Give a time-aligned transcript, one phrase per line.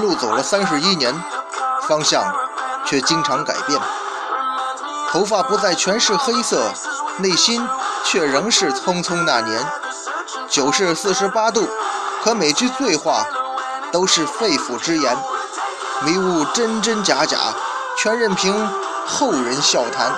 [0.00, 1.14] 路走了三十一年，
[1.88, 2.24] 方向
[2.84, 3.80] 却经常改变。
[5.10, 6.70] 头发不再全是黑色，
[7.18, 7.66] 内心
[8.04, 9.64] 却仍是匆匆那年。
[10.48, 11.68] 酒是四十八度，
[12.22, 13.24] 可每句醉话
[13.90, 15.16] 都是肺腑之言，
[16.04, 17.38] 迷雾真真假假，
[17.96, 18.54] 全任凭
[19.06, 20.12] 后人笑谈。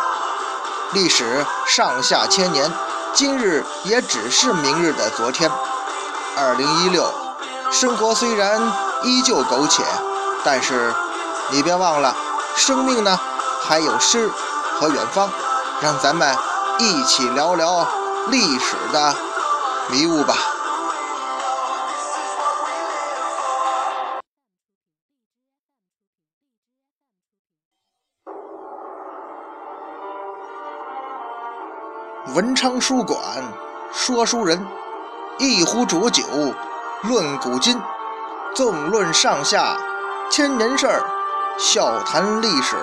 [0.92, 2.70] 历史上下千年，
[3.12, 5.50] 今日也只是明日的昨天。
[6.36, 7.12] 二零一六，
[7.70, 8.60] 生活虽然
[9.02, 9.82] 依旧苟且，
[10.44, 10.94] 但是
[11.50, 12.14] 你别忘了，
[12.56, 13.18] 生命呢
[13.62, 14.28] 还有诗
[14.78, 15.30] 和远方。
[15.82, 16.36] 让咱们
[16.78, 17.86] 一起聊聊
[18.28, 19.14] 历史的。
[19.90, 20.34] 迷雾吧。
[32.34, 33.18] 文昌书馆
[33.92, 34.64] 说书人，
[35.38, 36.22] 一壶浊酒
[37.02, 37.80] 论古今，
[38.54, 39.76] 纵论上下
[40.28, 41.02] 千年事儿，
[41.56, 42.76] 笑谈历史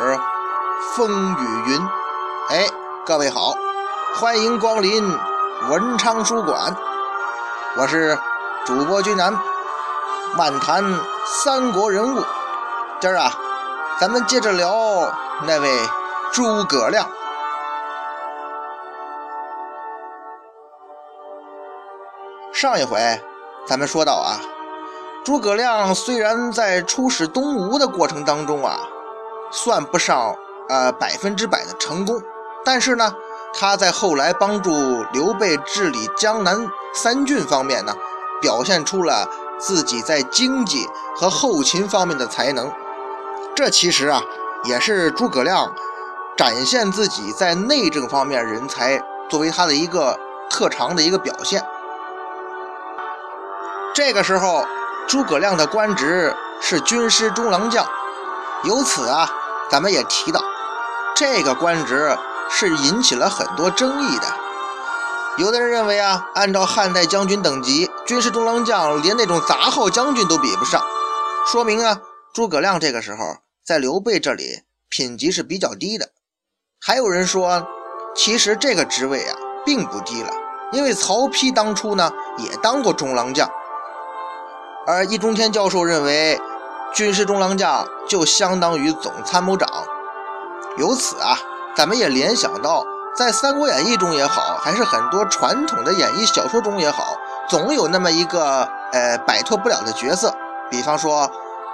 [0.96, 1.82] 风雨云。
[2.50, 2.66] 哎，
[3.06, 3.54] 各位好，
[4.16, 5.04] 欢迎光临
[5.70, 6.74] 文昌书馆。
[7.76, 8.18] 我是
[8.66, 9.38] 主播君南，
[10.38, 10.84] 漫谈
[11.26, 12.24] 三国人物。
[13.02, 13.32] 今儿啊，
[14.00, 14.74] 咱们接着聊
[15.46, 15.70] 那位
[16.32, 17.06] 诸葛亮。
[22.54, 23.22] 上一回
[23.68, 24.40] 咱们说到啊，
[25.28, 28.80] 诸葛亮虽然在出使东吴的过程当中啊，
[29.52, 30.34] 算不上
[30.70, 32.22] 呃百分之百的成功，
[32.64, 33.14] 但是呢。
[33.54, 37.94] 他在后来帮助刘备治理江南三郡方面呢，
[38.40, 42.72] 表现出了自己在经济和后勤方面的才能。
[43.56, 44.22] 这其实啊，
[44.64, 45.74] 也是诸葛亮
[46.38, 51.66] 展现自己在内政方面人才作为他的一个特长的一个表现。
[53.96, 54.66] 这个时候，
[55.08, 57.88] 诸葛亮的官职是军师中郎将，
[58.64, 59.30] 由此啊，
[59.70, 60.44] 咱们也提到
[61.16, 62.18] 这个官职。
[62.50, 64.24] 是引起了很多争议的。
[65.38, 70.82] 有的人认为啊，按照汉代将军等级，军事中郎将连那种杂号将军都比不上，
[71.46, 72.00] 说明啊，
[72.34, 76.12] 诸葛亮这个时候在刘备这里品级是比较低的。
[76.80, 77.68] 还有人说，
[78.16, 79.36] 其实这个职位啊
[79.66, 80.32] 并不低了，
[80.72, 83.52] 因为曹丕当初呢也当过中郎将。
[84.88, 86.40] 而易中天教授认为，
[86.94, 89.70] 军师中郎将就相当于总参谋长。
[90.78, 91.38] 由此啊。
[91.76, 92.84] 咱们也联想到，
[93.16, 97.16] 在《三国演义》中也好，还是很多传统的演义小说中也好，
[97.48, 100.34] 总有那么一个呃摆脱不了的角色，
[100.72, 101.30] 比方说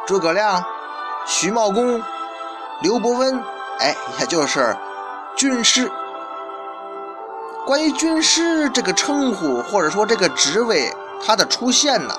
[0.05, 0.61] 诸葛亮、
[1.25, 2.03] 徐茂公、
[2.81, 3.41] 刘伯温，
[3.79, 4.75] 哎，也就是
[5.37, 5.89] 军师。
[7.65, 10.93] 关于军师这个称呼或者说这个职位，
[11.25, 12.13] 它的出现呢，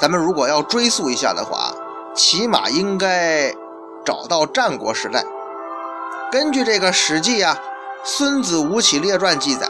[0.00, 1.72] 咱们如果要追溯一下的话，
[2.14, 3.54] 起码应该
[4.04, 5.24] 找到战国时代。
[6.32, 7.56] 根据这个《史记》啊，
[8.04, 9.68] 《孙子吴起列传》记载，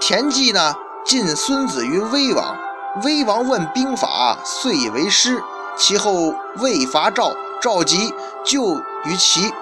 [0.00, 0.74] 田忌呢
[1.04, 2.56] 进孙子于威王，
[3.04, 5.42] 威王问兵法，遂以为师。
[5.76, 8.12] 其后魏伐赵，赵急
[8.44, 9.52] 救于齐，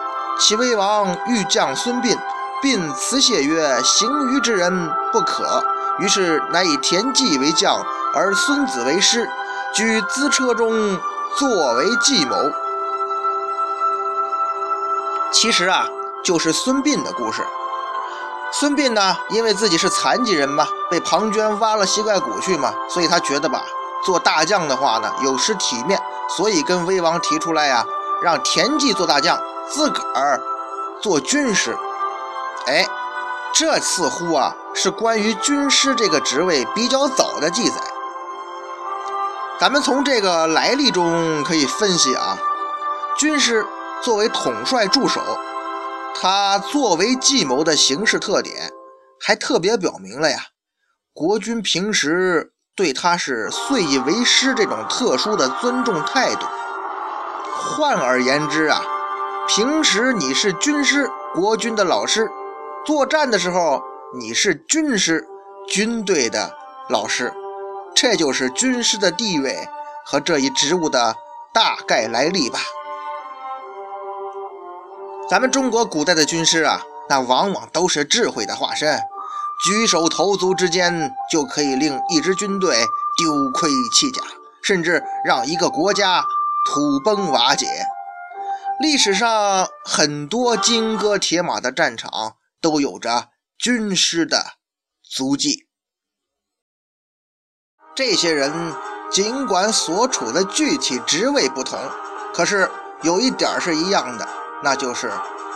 [0.41, 2.17] 齐威王欲将孙膑，
[2.63, 5.63] 膑辞谢曰：“行于之人不可。”
[6.01, 9.29] 于是乃以田忌为将，而孙子为师，
[9.75, 10.99] 居资车中
[11.37, 12.37] 作为计谋。
[15.31, 15.87] 其实啊，
[16.25, 17.47] 就是孙膑的故事。
[18.51, 23.63] 孙膑呢，因为自己是残疾人嘛，被庞涓挖了膝盖骨去嘛，所以他觉得吧，
[24.07, 26.01] 做大将的话呢，有失体面，
[26.35, 27.85] 所以跟威王提出来呀，
[28.23, 29.39] 让田忌做大将，
[29.69, 30.41] 自个儿
[31.03, 31.77] 做军师。
[32.67, 32.87] 哎，
[33.53, 37.77] 这似乎啊，是关于军师这个职位比较早的记载。
[39.61, 42.39] 咱们从这个来历中可以分析啊，
[43.19, 43.67] 军师。
[44.01, 45.21] 作为统帅助手，
[46.15, 48.71] 他作为计谋的形式特点，
[49.21, 50.39] 还特别表明了呀，
[51.13, 56.47] 国君平时对他是遂以为师这种特殊的尊重态度。
[57.57, 58.81] 换而言之啊，
[59.49, 62.29] 平时你是军师，国君的老师；
[62.87, 63.83] 作战的时候
[64.15, 65.27] 你是军师，
[65.67, 66.55] 军队的
[66.89, 67.35] 老师。
[68.01, 69.69] 这就是军师的地位
[70.07, 71.17] 和这一职务的
[71.53, 72.61] 大概来历吧。
[75.29, 79.01] 咱们中国古代的军师啊，那往往都是智慧的化身，
[79.65, 82.85] 举手投足之间就可以令一支军队
[83.17, 84.23] 丢盔弃甲，
[84.63, 86.23] 甚至让一个国家
[86.67, 87.67] 土崩瓦解。
[88.79, 94.53] 历史上很多金戈铁马的战场都有着军师的
[95.03, 95.68] 足迹。
[97.99, 98.53] 这些人
[99.11, 101.81] 尽管所处的具体职位不同，
[102.33, 102.71] 可是
[103.03, 104.29] 有一点是一样的，
[104.63, 105.11] 那就是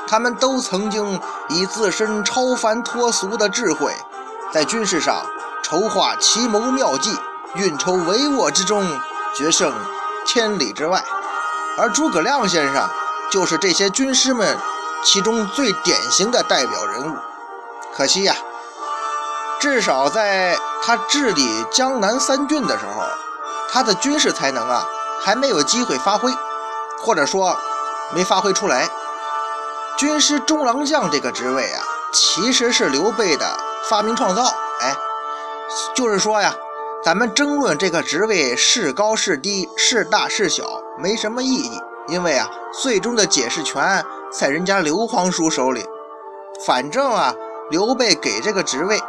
[0.08, 3.94] 他们都曾经以自身超凡脱俗的智慧，
[4.52, 5.24] 在军事上
[5.62, 7.16] 筹划奇谋妙计，
[7.54, 8.84] 运筹帷幄之中
[9.36, 9.72] 决胜
[10.26, 11.00] 千里之外。
[11.78, 12.90] 而诸葛亮先生
[13.30, 14.58] 就是这些军师们
[15.04, 17.16] 其中最典型的代表人物。
[17.94, 18.34] 可惜呀，
[19.62, 23.00] 至少在他治理江南三郡的时候，
[23.70, 24.84] 他的军事才能啊
[25.20, 26.32] 还没有机会发挥，
[26.98, 27.56] 或者说
[28.12, 28.88] 没发挥出来。
[29.96, 33.56] 军师中郎将这个职位啊，其实是刘备的
[33.88, 34.42] 发明创造。
[34.80, 34.96] 哎，
[35.94, 36.52] 就是说呀，
[37.04, 40.64] 咱们争论这个职位是高是低、是大是小。
[40.98, 42.50] 没什么意义，因为啊，
[42.82, 45.86] 最终的解释权在人家刘皇叔手里。
[46.66, 47.32] 反正啊，
[47.70, 49.00] 刘备给这个职位，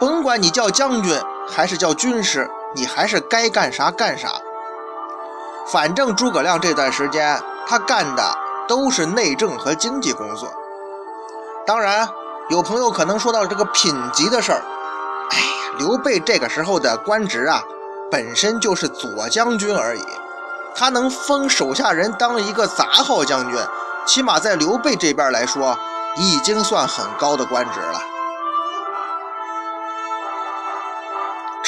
[0.00, 1.14] 甭管你叫将军
[1.46, 4.30] 还是叫军师，你还是该干啥干啥。
[5.70, 7.38] 反正诸葛亮这段时间
[7.68, 8.34] 他干的
[8.66, 10.50] 都是内政和经济工作。
[11.66, 12.08] 当然，
[12.48, 14.62] 有朋友可能说到这个品级的事儿，
[15.30, 15.44] 哎呀，
[15.78, 17.62] 刘备这个时候的官职啊，
[18.10, 20.04] 本身就是左将军而已。
[20.74, 23.60] 他能封手下人当一个杂号将军，
[24.06, 25.78] 起码在刘备这边来说，
[26.16, 28.00] 已经算很高的官职了。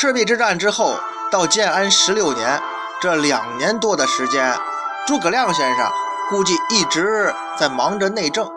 [0.02, 0.98] 赤壁之战之后
[1.30, 2.60] 到建安十六年，
[3.00, 4.58] 这两年多的时间，
[5.06, 5.88] 诸葛亮先生
[6.28, 8.50] 估计一直在忙着内政，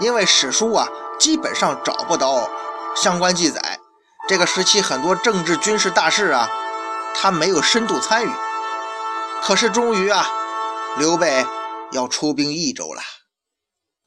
[0.00, 0.88] 因为史书啊
[1.20, 2.48] 基本上找不到
[2.96, 3.60] 相关记载。
[4.30, 6.48] 这个时期很多政治军事大事啊，
[7.14, 8.30] 他没有深度参与。
[9.42, 10.26] 可是终于啊，
[10.96, 11.44] 刘备
[11.92, 13.02] 要出兵益州了。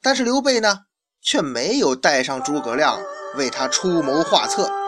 [0.01, 0.79] 但是刘备呢，
[1.21, 2.99] 却没有带上诸葛亮
[3.35, 4.80] 为他出谋划策。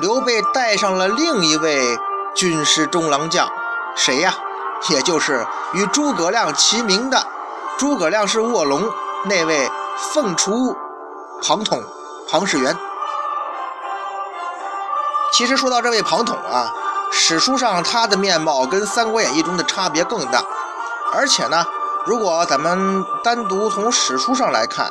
[0.00, 1.98] 刘备带上了另一位
[2.34, 3.48] 军师中郎将，
[3.94, 4.34] 谁呀？
[4.90, 7.26] 也就是与诸葛亮齐名的，
[7.78, 8.90] 诸葛亮是卧龙
[9.24, 9.70] 那位
[10.12, 10.76] 凤雏
[11.42, 11.82] 庞统
[12.28, 12.76] 庞士元。
[15.32, 16.72] 其实说到这位庞统啊。
[17.16, 20.42] 史书上他的面貌跟《三国演义》中的差别更大，
[21.12, 21.64] 而且呢，
[22.04, 24.90] 如果咱们单独从史书上来看，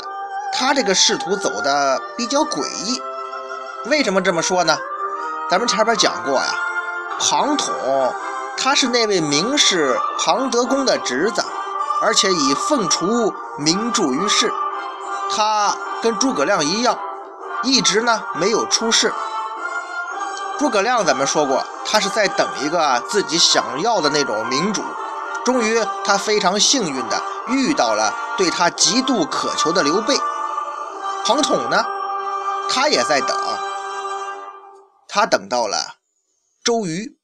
[0.57, 3.01] 他这个仕途走的比较诡异。
[3.87, 4.77] 为什么这么说呢？
[5.49, 6.49] 咱们前边讲过呀，
[7.19, 7.73] 庞统
[8.57, 11.43] 他是那位名士庞德公的侄子，
[12.01, 14.51] 而且以凤雏名著于世。
[15.35, 16.97] 他跟诸葛亮一样，
[17.63, 19.13] 一直呢没有出世。
[20.57, 24.83] 诸葛亮咱们说过，他是在等一个自己想要的那种明主。
[25.43, 30.15] 终于，他非常幸运的遇到了对他极度渴求的刘备。
[31.25, 31.83] 庞统呢，
[32.69, 33.37] 他也在等。
[35.15, 35.77] 他等到了
[36.63, 37.15] 周瑜。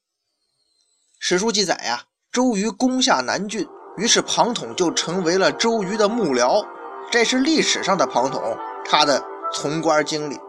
[1.19, 6.63] 史书记载呀，周瑜攻下南郡，于是庞统就成为了周瑜的幕僚。
[7.11, 8.55] 这是历史上的庞统，
[8.85, 10.39] 他的从官经历。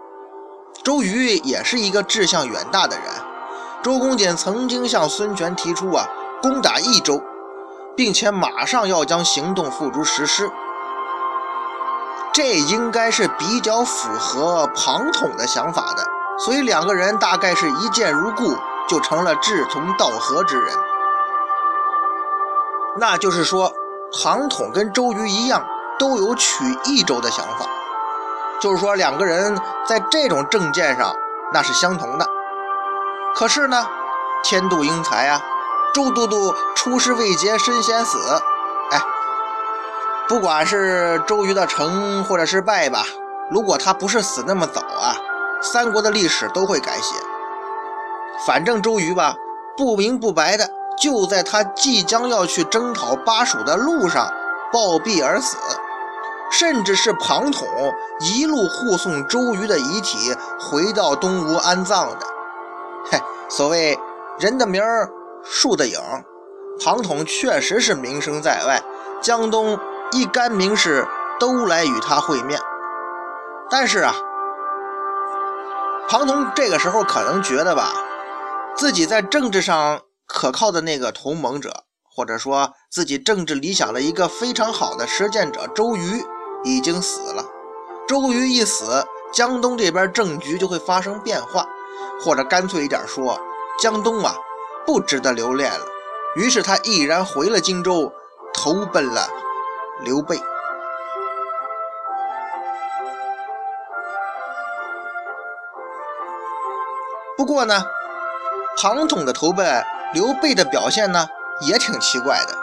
[0.84, 3.06] 周瑜也是一个志向远大的人。
[3.82, 6.06] 周公瑾曾经向孙权提出啊，
[6.42, 7.22] 攻打益州，
[7.96, 10.50] 并且马上要将行动付诸实施。
[12.34, 16.06] 这应该是比较符合庞统的想法的，
[16.44, 18.56] 所以两个人大概是一见如故，
[18.88, 20.74] 就成了志同道合之人。
[22.96, 23.72] 那就是说，
[24.22, 25.64] 庞统跟周瑜一样，
[25.98, 27.66] 都有取益州的想法。
[28.58, 29.56] 就是说，两个人
[29.86, 31.14] 在这种政见上
[31.52, 32.26] 那是相同的。
[33.34, 33.86] 可是呢，
[34.42, 35.40] 天妒英才啊，
[35.94, 38.18] 周都督出师未捷身先死。
[38.90, 39.00] 哎，
[40.26, 43.04] 不管是周瑜的成或者是败吧，
[43.50, 45.14] 如果他不是死那么早啊，
[45.60, 47.14] 三国的历史都会改写。
[48.46, 49.34] 反正周瑜吧，
[49.76, 54.32] 不明不白的就在他即将要去征讨巴蜀的路上
[54.72, 55.56] 暴毙而死。
[56.52, 57.64] 甚至是庞统
[58.20, 62.26] 一路护送周瑜的遗体回到东吴安葬的。
[63.08, 63.96] 嘿，所谓
[64.40, 65.08] 人的名儿，
[65.44, 65.96] 树的影，
[66.84, 68.82] 庞统确实是名声在外，
[69.20, 69.78] 江东
[70.10, 71.06] 一干名士
[71.38, 72.60] 都来与他会面。
[73.70, 74.12] 但是啊，
[76.10, 77.92] 庞统这个时候可能觉得吧，
[78.74, 86.24] 自己在政治上可靠的那个同盟者，或者说自己政治理想的一个非常好的实践者周瑜。
[86.64, 87.44] 已经死了，
[88.08, 91.64] 周瑜一死，江东这边政局就会发生变化，
[92.20, 93.40] 或者干脆一点说，
[93.80, 94.34] 江东啊
[94.84, 95.86] 不值得留恋了。
[96.34, 98.12] 于是他毅然回了荆州，
[98.52, 99.28] 投奔了
[100.02, 100.38] 刘备。
[107.40, 107.86] 不过呢，
[108.76, 109.82] 庞统的投奔
[110.12, 111.26] 刘备的表现呢，
[111.62, 112.54] 也挺奇怪的。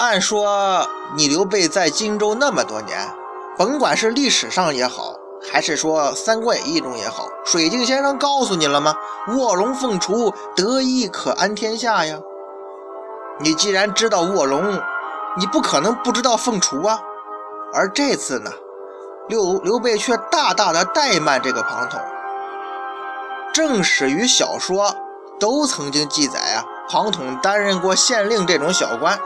[0.00, 0.84] 按说
[1.16, 3.08] 你刘备在荆州那么多年，
[3.56, 5.14] 甭管是历史上也好，
[5.48, 8.96] 还是说《三国演义》中也好，水镜先生告诉你了吗？
[9.36, 12.18] 卧龙凤雏，得一可安天下呀。
[13.38, 14.76] 你既然知道卧龙，
[15.38, 16.98] 你不可能不知道凤雏啊。
[17.72, 18.50] 而这次呢，
[19.28, 22.00] 刘刘备却大大的怠慢这个庞统。
[23.52, 24.96] 正史与小说
[25.38, 29.18] 都曾经记载啊，庞统担任过县令这种小官。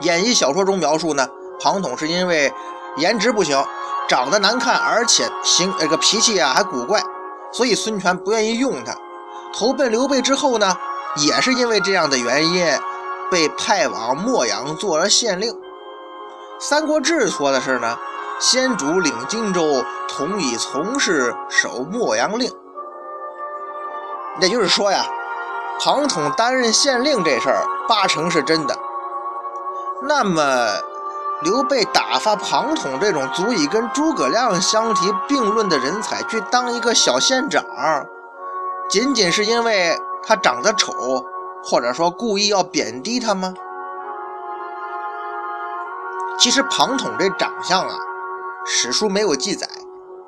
[0.00, 1.28] 演义小说中描述呢，
[1.60, 2.52] 庞统是因为
[2.96, 3.62] 颜值不行，
[4.08, 7.02] 长得难看，而且行那个脾气啊还古怪，
[7.52, 8.94] 所以孙权不愿意用他。
[9.52, 10.76] 投奔刘备之后呢？
[11.16, 12.66] 也是因为这样的原因，
[13.30, 15.52] 被派往洛阳做了县令。
[16.58, 17.96] 《三国志》说的是呢，
[18.40, 22.50] 先主领荆州，同以从事守洛阳令。
[24.40, 25.04] 也就是说呀，
[25.80, 28.76] 庞统担任县令这事儿八成是真的。
[30.02, 30.42] 那么，
[31.42, 37.64] 刘备打发庞统这种足以跟诸葛亮相提并论的人才去当一个小县长，
[38.88, 39.98] 仅仅是因为？
[40.26, 41.22] 他长得丑，
[41.62, 43.52] 或者说故意要贬低他吗？
[46.38, 47.94] 其实庞统这长相啊，
[48.66, 49.66] 史书没有记载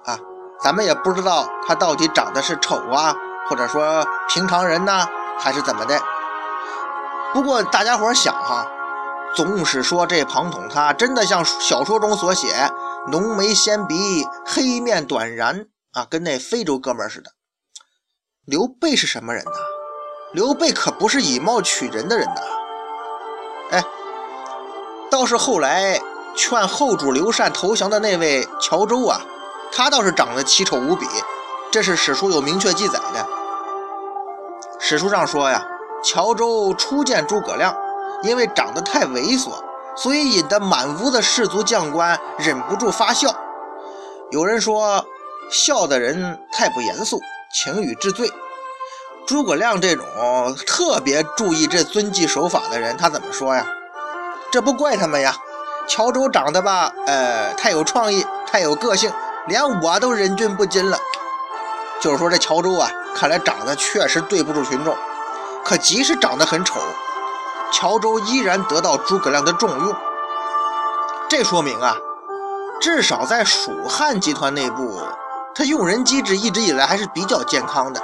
[0.05, 0.19] 啊，
[0.63, 3.15] 咱们也不知道他到底长得是丑啊，
[3.49, 5.07] 或者说平常人呢，
[5.39, 6.01] 还是怎么的。
[7.33, 8.67] 不过大家伙想哈，
[9.35, 12.71] 总是说这庞统他真的像小说中所写，
[13.09, 17.31] 浓眉纤鼻，黑面短髯啊，跟那非洲哥们似的。
[18.45, 19.51] 刘备是什么人呢？
[20.33, 22.41] 刘备可不是以貌取人的人呐，
[23.71, 23.85] 哎，
[25.11, 26.01] 倒是后来
[26.37, 29.21] 劝后主刘禅投降的那位乔州啊，
[29.73, 31.07] 他倒是长得奇丑无比，
[31.73, 33.27] 这是史书有明确记载的。
[34.79, 35.67] 史书上说呀，
[36.05, 37.75] 乔州初见诸葛亮，
[38.23, 39.55] 因为长得太猥琐，
[39.97, 43.35] 所以引得满屋的士族将官忍不住发笑。
[44.31, 45.05] 有人说，
[45.51, 47.19] 笑的人太不严肃，
[47.53, 48.31] 请予治罪。
[49.27, 50.05] 诸葛亮这种
[50.67, 53.67] 特别注意这遵纪守法的人，他怎么说呀？
[54.53, 55.35] 这不怪他们呀。
[55.87, 59.13] 乔州长得吧，呃，太有创意，太有个性，
[59.47, 60.99] 连我都忍俊不禁了。
[62.01, 64.97] 就是说这乔州啊，看来长得确实对不住群众。
[65.65, 66.81] 可即使长得很丑，
[67.73, 69.97] 乔州依然得到诸葛亮的重用。
[71.29, 71.97] 这说明啊，
[72.81, 75.01] 至少在蜀汉集团内部，
[75.55, 78.01] 他用人机制一直以来还是比较健康的。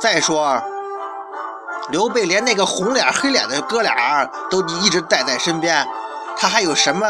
[0.00, 0.62] 再说，
[1.88, 5.84] 刘备连那个红脸黑脸的哥俩都一直带在身边，
[6.38, 7.06] 他还有什么？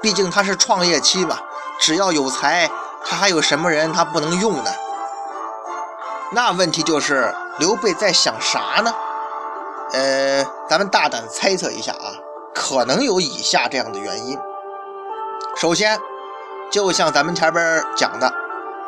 [0.00, 1.38] 毕竟他是创业期嘛，
[1.80, 2.70] 只要有才，
[3.04, 4.70] 他还有什么人他不能用呢？
[6.30, 8.94] 那问题就是刘备在想啥呢？
[9.92, 12.12] 呃，咱们大胆猜测一下啊，
[12.54, 14.38] 可能有以下这样的原因。
[15.56, 15.98] 首先，
[16.70, 18.32] 就像咱们前边讲的。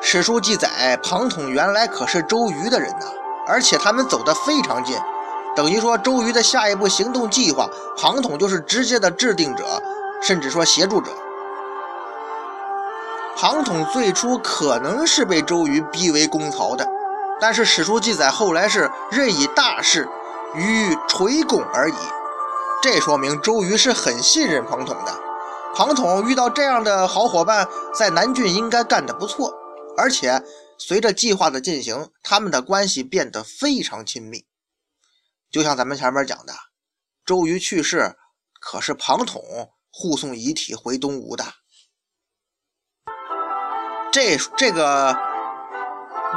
[0.02, 3.06] 史书记载，庞统原来可是周瑜的人呐，
[3.46, 4.96] 而且他们走得非常近，
[5.56, 9.82] 等于说周瑜的下一步行动计划，庞统就是直接的制定者，
[10.22, 11.10] 甚至说协助者。
[13.36, 16.86] 庞统最初可能是被周瑜逼为攻曹的，
[17.40, 20.08] 但是史书记载后来是任以大事，
[20.54, 21.94] 于垂拱而已，
[22.82, 25.12] 这说明周瑜是很信任庞统的。
[25.74, 29.54] 庞统遇到这样的好伙伴，在南郡应该干得不错。
[29.96, 30.42] 而且
[30.78, 34.44] 随着计划的进行，他们的关系变得非常亲密。
[35.50, 36.52] 就像咱们前面讲的，
[37.26, 38.16] 周瑜去世，
[38.60, 39.42] 可是庞统
[39.90, 41.44] 护送遗体回东吴的。
[44.12, 45.16] 这这个，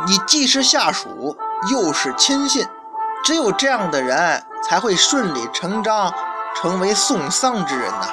[0.08, 1.38] 你既是下属，
[1.72, 2.67] 又是亲信，
[3.24, 6.12] 只有这样的人才会顺理成章
[6.55, 8.08] 成为送丧之人呐，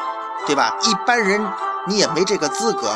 [0.46, 0.76] 对吧？
[0.82, 1.42] 一般人
[1.86, 2.92] 你也没这个资格。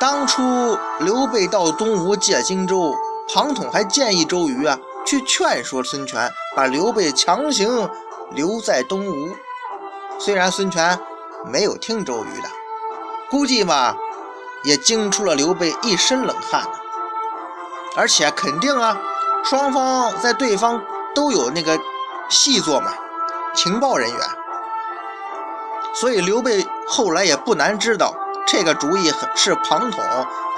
[0.00, 2.94] 当初刘备到东吴借荆州，
[3.32, 4.78] 庞统还建议周瑜啊
[5.12, 7.86] 去劝说孙权，把刘备强行
[8.30, 9.36] 留在东吴。
[10.18, 10.98] 虽然孙权
[11.44, 12.48] 没有听周瑜的，
[13.28, 13.94] 估计吧
[14.64, 16.62] 也惊出了刘备一身冷汗。
[17.94, 18.98] 而且肯定啊，
[19.44, 20.82] 双方在对方
[21.14, 21.78] 都有那个
[22.30, 22.94] 细作嘛，
[23.54, 24.18] 情报人员，
[25.92, 28.14] 所以刘备后来也不难知道。
[28.46, 30.02] 这个主意是庞统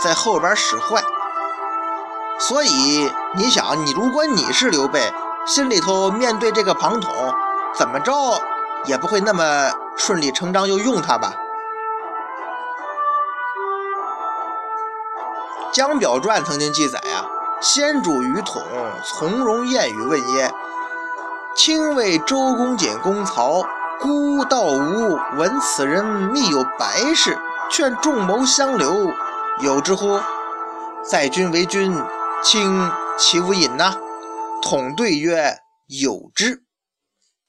[0.01, 1.03] 在后边使坏，
[2.39, 5.13] 所以你想，你如果你是刘备，
[5.47, 7.11] 心里头面对这个庞统，
[7.75, 8.13] 怎么着
[8.85, 11.33] 也不会那么顺理成章就用他吧？
[15.77, 17.25] 《江表传》曾经记载啊，
[17.61, 18.63] 先主于统
[19.05, 20.53] 从容宴语问焉
[21.57, 23.63] ：“卿为周公瑾公曹，
[24.01, 27.39] 孤道无闻此人密有白事，
[27.71, 29.11] 劝众谋相留，
[29.61, 30.21] 有之乎？”
[31.05, 31.95] 在君为君，
[32.45, 33.97] 卿其无隐呐？
[34.63, 35.57] 统对曰
[35.89, 36.63] ：“有之。”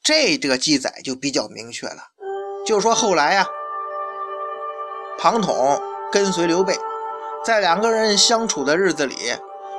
[0.01, 1.97] 这这个记载就比较明确了，
[2.65, 3.45] 就说后来呀，
[5.19, 5.81] 庞统
[6.13, 6.79] 跟随刘备，
[7.43, 9.15] 在两个人相处的日子里，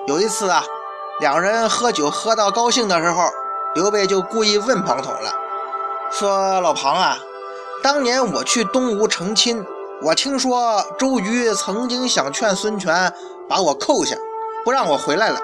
[0.07, 0.63] 有一次啊，
[1.19, 3.31] 两人喝酒喝到高兴的时候，
[3.75, 5.33] 刘备就故意问庞统了，
[6.13, 7.17] 说：“老庞啊，
[7.83, 9.65] 当年我去东吴成亲，
[10.03, 13.11] 我听说周瑜曾经想劝孙权
[13.49, 14.15] 把我扣下，
[14.67, 15.39] 不让我回来了，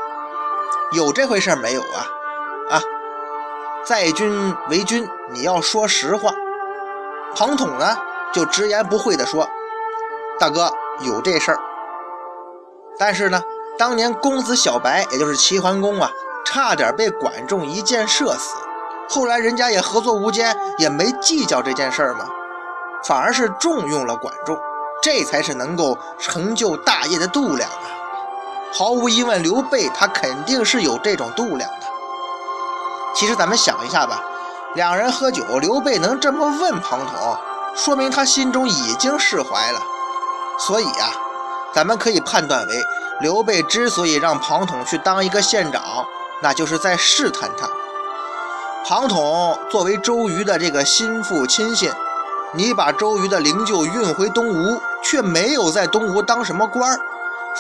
[0.91, 2.11] 有这回事没有啊？”
[2.69, 2.83] 啊。
[3.87, 6.35] 在君为君，你要说实话。
[7.37, 7.97] 庞统呢，
[8.33, 9.49] 就直言不讳地说
[10.41, 11.61] ：“大哥，有这事儿。
[12.99, 13.41] 但是呢，
[13.79, 16.11] 当年公子小白，也就是齐桓公啊，
[16.45, 18.57] 差点被管仲一箭射死。
[19.09, 22.26] 后来人家也合作无间，也没计较这件事儿嘛，
[23.05, 24.59] 反而是重用了管仲，
[25.00, 27.87] 这才是能够成就大业的度量啊！
[28.73, 31.87] 毫无疑问，刘备他肯定是有这种度量的。”
[33.14, 34.23] 其实咱们想一下吧，
[34.75, 37.37] 两人喝酒，刘备能这么问庞统，
[37.75, 39.81] 说明他心中已经释怀了。
[40.59, 41.12] 所以啊，
[41.75, 42.83] 咱们可以判断为，
[43.21, 46.07] 刘备之所以让庞统去当一个县长，
[46.41, 47.69] 那就是在试探他。
[48.87, 51.93] 庞统作为周瑜的这个心腹亲信，
[52.52, 56.99] 你把周瑜的灵柩运回东吴，却没有在东吴当什么官儿，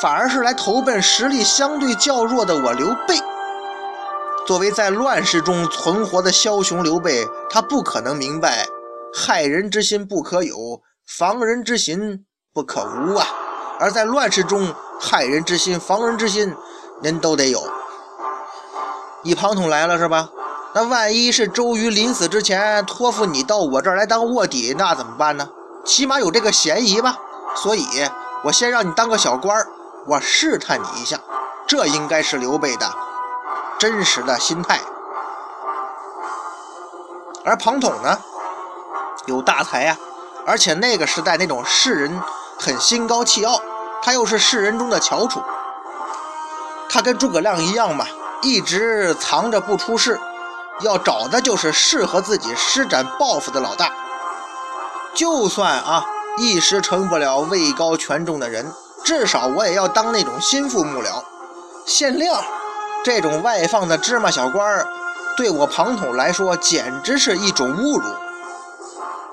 [0.00, 3.20] 反而是来投奔实力相对较弱的我刘备。
[4.46, 8.66] 作为在乱世中存活的枭雄刘备，他不可能明白
[9.14, 13.26] 害人之心不可有，防人之心不可无啊！
[13.78, 16.54] 而在乱世中，害人之心、防人之心，
[17.02, 17.62] 您都得有。
[19.22, 20.28] 你庞统来了是吧？
[20.74, 25.48] 那万一是周瑜临死之前托付你到我这儿来当卧底，那怎么办呢？
[25.84, 27.16] 起码有这个嫌疑吧。
[27.54, 27.86] 所以，
[28.44, 29.68] 我先让你当个小官儿，
[30.06, 31.18] 我试探你一下。
[31.66, 32.92] 这应该是刘备的。
[33.78, 34.78] 真实的心态，
[37.44, 38.16] 而庞统呢，
[39.26, 39.96] 有大才呀，
[40.46, 42.22] 而且那个时代那种士人
[42.60, 43.60] 很心高气傲，
[44.00, 45.42] 他又是士人中的翘楚，
[46.88, 48.06] 他跟诸葛亮一样嘛，
[48.40, 50.20] 一直藏着不出世，
[50.82, 53.90] 要找的就是适合自己施展抱负的老大。
[55.12, 56.06] 就算啊
[56.38, 58.72] 一时成不了位高权重的人，
[59.04, 61.22] 至少我也要当那种心腹幕僚，
[61.86, 62.42] 限量。
[63.04, 64.86] 这种外放的芝麻小官儿，
[65.36, 68.14] 对我庞统来说简直是一种侮辱。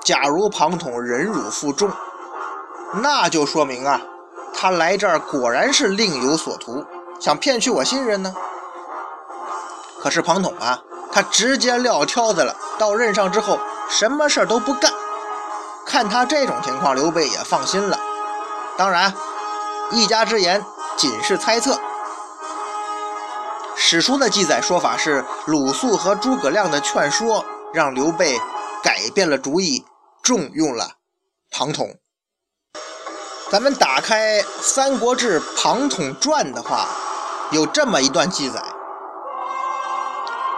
[0.02, 1.90] 假如庞统忍辱负重，
[2.94, 4.00] 那就说明啊，
[4.52, 6.84] 他来这儿果然是另有所图，
[7.20, 8.34] 想骗取我信任呢。
[10.00, 14.90] 可是庞统啊，他直接撂挑子了，到任上之后什么事儿都不干。
[15.86, 17.98] 看他这种情况，刘备也放心了。
[18.76, 19.12] 当然，
[19.90, 20.64] 一家之言
[20.96, 21.78] 仅是猜测。
[23.76, 28.38] 史书的记载说法是，鲁肃和诸葛亮的劝说让刘备
[28.82, 29.84] 改变了主意，
[30.22, 30.92] 重用了
[31.50, 31.96] 庞统。
[33.50, 36.86] 咱们打开《三国志·庞统传》的话，
[37.50, 38.62] 有这么一段记载：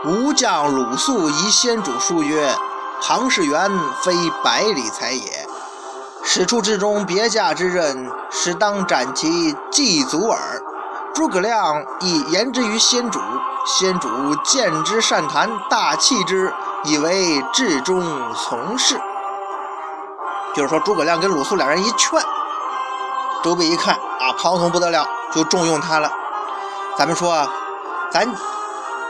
[0.04, 2.54] 吴将鲁肃疑先主书曰
[3.00, 3.70] ：“庞士元
[4.02, 4.12] 非
[4.44, 5.46] 百里才也，
[6.24, 10.38] 使出之中别驾之任，实当斩其祭祖耳。”
[11.14, 13.20] 诸葛亮亦言之于先主，
[13.66, 16.50] 先主见之善谈，大弃之，
[16.84, 18.02] 以为至忠
[18.34, 18.98] 从事。
[20.54, 22.18] 就是说，诸葛亮跟鲁肃两人一劝，
[23.42, 26.10] 周备一看啊，庞统不得了，就重用他了。
[26.96, 27.46] 咱们说，
[28.10, 28.26] 咱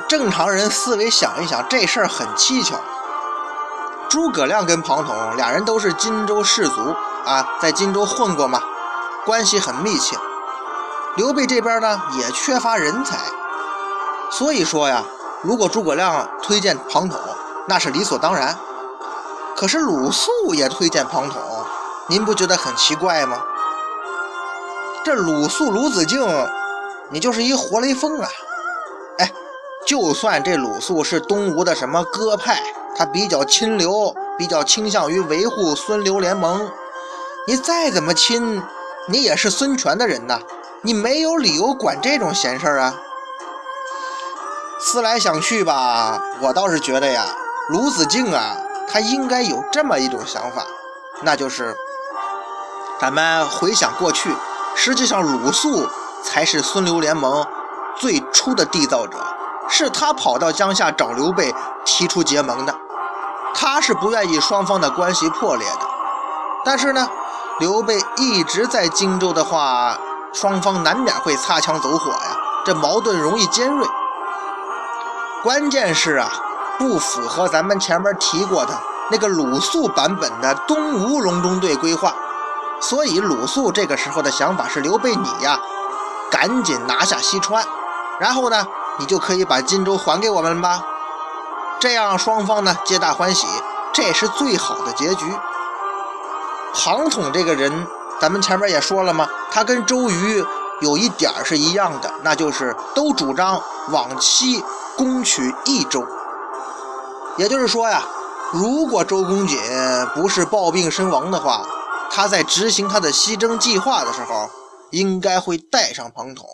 [0.08, 2.80] 正常人思维想一想，这事儿很蹊跷。
[4.12, 6.94] 诸葛亮跟庞统俩人都是荆州士族
[7.24, 8.60] 啊，在荆州混过嘛，
[9.24, 10.18] 关系很密切。
[11.16, 13.16] 刘备这边呢也缺乏人才，
[14.30, 15.02] 所以说呀，
[15.40, 17.18] 如果诸葛亮推荐庞统，
[17.66, 18.54] 那是理所当然。
[19.56, 21.40] 可是鲁肃也推荐庞统，
[22.06, 23.38] 您不觉得很奇怪吗？
[25.02, 26.22] 这鲁肃鲁子敬，
[27.08, 28.28] 你就是一活雷锋啊！
[29.20, 29.32] 哎，
[29.86, 32.62] 就算这鲁肃是东吴的什么鸽派，
[32.96, 36.70] 他比较亲刘，比较倾向于维护孙刘联盟，
[37.46, 38.62] 你再怎么亲，
[39.08, 40.40] 你也是孙权的人呐。
[40.84, 42.94] 你没有理由管这种闲事儿啊！
[44.80, 47.24] 思来想去吧，我倒是觉得呀，
[47.68, 48.56] 鲁子敬啊，
[48.88, 50.66] 他应该有这么一种想法，
[51.22, 51.76] 那就是
[53.00, 54.34] 咱们回想过去，
[54.74, 55.88] 实际上鲁肃
[56.24, 57.46] 才是孙刘联盟
[57.96, 59.18] 最初的缔造者，
[59.74, 62.74] 是他跑到江夏找刘备提出结盟的。
[63.54, 65.86] 他是不愿意双方的关系破裂的，
[66.62, 67.08] 但是呢，
[67.58, 69.96] 刘备一直在荆州的话，
[70.34, 73.86] 双方难免会擦枪走火呀，这矛盾容易尖锐。
[75.42, 76.30] 关键是啊，
[76.78, 78.78] 不符合咱们前面提过的
[79.10, 82.14] 那个鲁肃版本的东吴隆中对规划，
[82.80, 85.58] 所以鲁肃这个时候的想法是：刘备你呀，
[86.30, 87.64] 赶紧拿下西川，
[88.18, 88.66] 然后呢，
[88.98, 90.84] 你就可以把荆州还给我们吧。
[91.80, 93.46] 这样双方呢皆大欢喜，
[93.92, 95.24] 这也是最好的结局。
[96.74, 97.86] 庞统这个人，
[98.20, 100.44] 咱们前面也说了嘛，他跟周瑜
[100.80, 104.64] 有一点是一样的，那就是都主张往西
[104.96, 106.06] 攻取益州。
[107.36, 108.02] 也就是说呀，
[108.52, 109.58] 如果周公瑾
[110.14, 111.66] 不是暴病身亡的话，
[112.10, 114.50] 他在执行他的西征计划的时候，
[114.90, 116.46] 应该会带上庞统，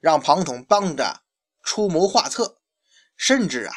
[0.00, 1.16] 让庞统帮着
[1.64, 2.56] 出谋划策，
[3.16, 3.72] 甚至啊。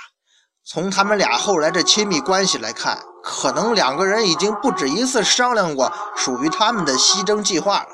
[0.65, 7.87] 从他们俩后来这亲密关系来看，可能两个人已经不止一次商量过属于他们的西征计划了。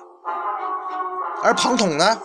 [1.44, 2.18] 而庞统呢，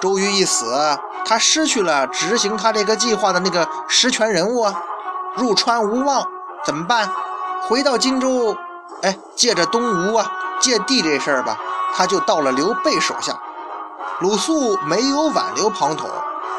[0.00, 4.82] 周瑜一死，他失去了执行他这个计划的那个实权人物啊，
[5.36, 6.26] 入川无望，
[6.64, 7.08] 怎么办？
[7.62, 8.56] 回到荆州，
[9.02, 11.56] 哎，借着东吴啊借地这事儿吧，
[11.94, 13.40] 他就到了刘备手下。
[14.20, 16.10] 鲁肃没有挽留庞统，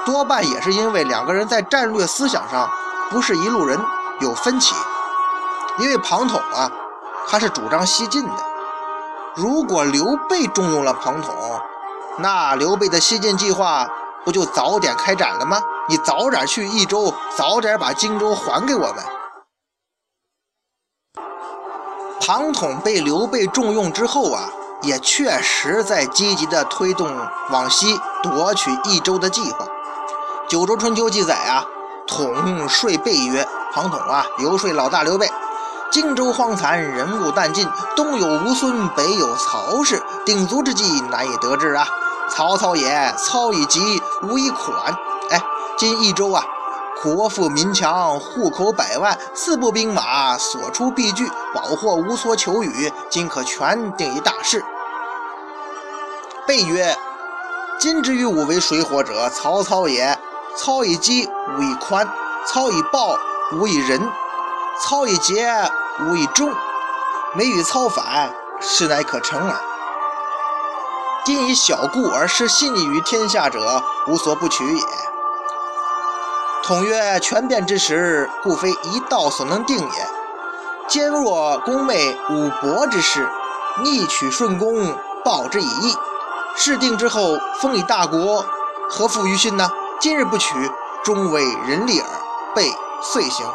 [0.06, 2.70] 多半也是因为两个人在战略思想上。
[3.08, 3.80] 不是一路人
[4.20, 4.74] 有分歧，
[5.78, 6.72] 因为庞统啊，
[7.28, 8.34] 他是主张西进的。
[9.36, 11.36] 如果刘备重用了庞统，
[12.18, 13.88] 那刘备的西进计划
[14.26, 15.62] 不就早点开展了吗？
[15.88, 18.96] 你早点去益州，早点把荆州还给我们。
[22.20, 24.50] 庞统被刘备重用之后啊，
[24.82, 27.16] 也确实在积极的推动
[27.52, 29.64] 往西夺取益州的计划。
[30.48, 31.66] 《九州春秋》记载啊。
[32.08, 35.28] 统说备曰：“庞统啊，游说老大刘备，
[35.92, 41.88] 荆州荒残，人物殆尽，东有吴孙，北有曹氏，鼎足之计难以得之啊！
[42.30, 44.96] 曹操也，操以急，无以款。
[45.32, 45.42] 哎，
[45.80, 46.44] 今益州啊，
[47.02, 54.64] 国富民强，户口百万，四部兵马，所出必拒，保货无所求与，今可全定一大事。”
[56.46, 56.96] 备曰
[57.80, 60.16] ：“今之于吾为水火者，曹操也。”
[60.58, 62.08] 操以饥，无以宽；
[62.48, 63.18] 操以暴，
[63.52, 64.00] 无以仁；
[64.82, 65.50] 操以节，
[66.02, 66.50] 无以忠。
[67.34, 69.60] 每与操反，实乃可成耳。
[71.26, 74.84] 今以小故而失信义于天下者，无所不取也。
[76.64, 80.08] 统曰：权变之时，故非一道所能定也。
[80.88, 83.30] 坚若宫妹五伯之事，
[83.84, 85.98] 逆取顺公，报之以义。
[86.56, 88.46] 事定之后，封以大国，
[88.90, 89.70] 何负于心呢？
[90.00, 90.54] 今日不取，
[91.04, 92.10] 终为人利耳。
[92.54, 93.46] 备遂行。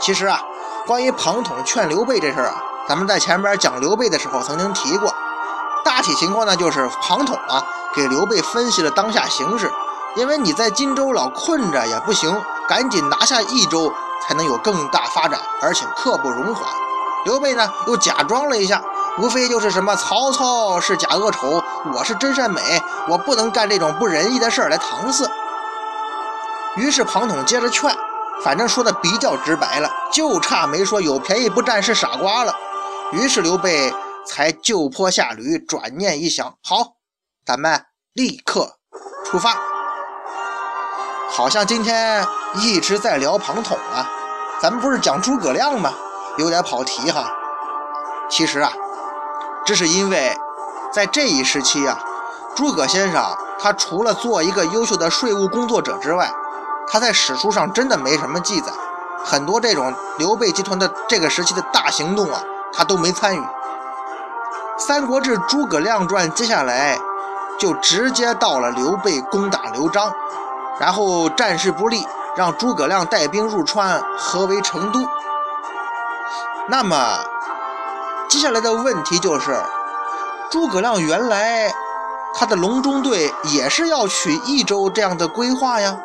[0.00, 0.40] 其实啊，
[0.86, 5.14] 关于庞统劝刘备这事儿啊，咱们在前边讲刘备的时候曾经提过。
[5.84, 9.72] 大体情况呢，就是庞统啊给刘备分析了当下形势，
[10.16, 13.92] 因为你在荆州老困着也不行，赶紧拿下益州
[14.26, 16.68] 才能有更大发展，而且刻不容缓。
[17.24, 18.82] 刘备呢又假装了一下，
[19.18, 21.62] 无非就是什么曹操是假恶丑，
[21.94, 22.60] 我是真善美，
[23.08, 25.24] 我不能干这种不仁义的事儿来搪塞。
[26.78, 27.92] 于是庞统接着劝，
[28.42, 32.54] 反正说的比较直白了，就差没说有便宜不占是傻瓜了。
[33.12, 33.92] 于是刘备
[34.24, 36.94] 才就坡下驴，转念一想，好，
[37.44, 38.78] 咱们立刻
[39.24, 39.56] 出发。
[41.30, 44.08] 好像今天一直在聊庞统啊，
[44.60, 45.92] 咱们不是讲诸葛亮吗？
[46.36, 47.32] 有点跑题哈。
[48.30, 48.72] 其实啊，
[49.64, 50.36] 这是因为
[50.92, 51.98] 在这一时期啊，
[52.54, 56.30] 诸葛先生他除了做一个优秀的税务工作者之外，
[56.90, 58.72] 他在史书上真的没什么记载，
[59.24, 63.40] 很多这种刘备集团的这个时期的大行动啊，他都没参与。
[64.78, 66.98] 《三国志·诸葛亮传》接下来
[67.58, 70.12] 就直接到了刘备攻打刘璋，
[70.78, 75.00] 然后战事不利，让诸葛亮带兵入川，合围成都。
[76.68, 77.18] 那么
[78.28, 79.60] 接下来的问题就是，
[80.50, 81.70] 诸葛亮原来
[82.34, 85.98] 他的隆中对也是要取益州这样的规划呀？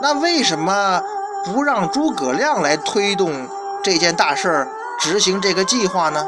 [0.00, 1.02] 那为什么
[1.44, 3.48] 不让诸葛亮来推动
[3.82, 4.68] 这件大事儿，
[5.00, 6.26] 执行这个计划呢？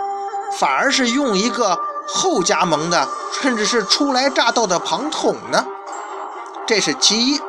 [0.59, 3.07] 反而是用一个后加盟的，
[3.43, 5.65] 甚至是初来乍到的庞统呢？
[6.67, 7.41] 这是其一。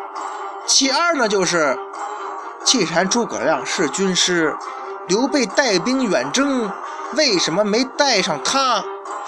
[0.66, 1.78] 其二呢，就是
[2.64, 4.56] 既然诸葛亮是军师，
[5.08, 6.70] 刘备带兵远征，
[7.14, 8.84] 为什么没带上他，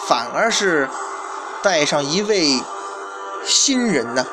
[0.07, 0.89] 反而是
[1.63, 2.61] 带上一位
[3.45, 4.25] 新人呢？